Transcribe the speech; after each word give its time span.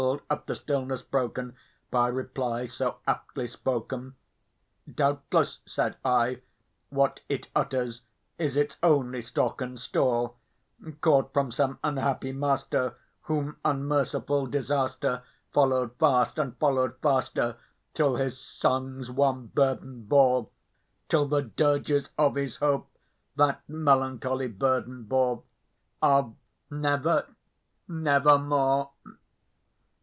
Startled 0.01 0.23
at 0.31 0.47
the 0.47 0.55
stillness 0.55 1.01
broken 1.03 1.55
by 1.91 2.07
reply 2.07 2.65
so 2.65 2.97
aptly 3.07 3.45
spoken, 3.47 4.15
"Doubtless," 4.91 5.61
said 5.67 5.95
I, 6.03 6.41
"what 6.89 7.19
it 7.29 7.49
utters 7.55 8.01
is 8.39 8.57
its 8.57 8.77
only 8.81 9.21
stock 9.21 9.61
and 9.61 9.79
store, 9.79 10.33
Caught 11.01 11.33
from 11.33 11.51
some 11.51 11.77
unhappy 11.83 12.31
master 12.31 12.97
whom 13.21 13.57
unmerciful 13.63 14.47
Disaster 14.47 15.21
Followed 15.53 15.93
fast 15.99 16.39
and 16.39 16.57
followed 16.57 16.95
faster 17.03 17.57
till 17.93 18.15
his 18.15 18.39
songs 18.39 19.11
one 19.11 19.47
burden 19.53 20.05
bore 20.05 20.49
Till 21.09 21.27
the 21.27 21.43
dirges 21.43 22.09
of 22.17 22.33
his 22.33 22.57
Hope 22.57 22.89
that 23.35 23.61
melancholy 23.69 24.47
burden 24.47 25.03
bore 25.03 25.43
Of 26.01 26.35
'Never 26.71 27.27
nevermore'." 27.87 28.89